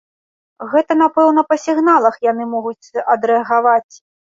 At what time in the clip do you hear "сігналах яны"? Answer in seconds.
1.67-2.51